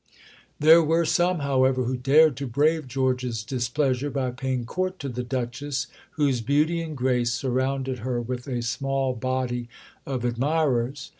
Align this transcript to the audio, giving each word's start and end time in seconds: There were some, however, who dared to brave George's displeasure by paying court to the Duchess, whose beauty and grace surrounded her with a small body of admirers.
There 0.59 0.81
were 0.81 1.05
some, 1.05 1.41
however, 1.41 1.83
who 1.83 1.95
dared 1.95 2.35
to 2.37 2.47
brave 2.47 2.87
George's 2.87 3.43
displeasure 3.43 4.09
by 4.09 4.31
paying 4.31 4.65
court 4.65 4.97
to 4.97 5.09
the 5.09 5.21
Duchess, 5.21 5.85
whose 6.13 6.41
beauty 6.41 6.81
and 6.81 6.97
grace 6.97 7.33
surrounded 7.33 7.99
her 7.99 8.19
with 8.19 8.47
a 8.47 8.63
small 8.63 9.13
body 9.13 9.69
of 10.07 10.25
admirers. 10.25 11.09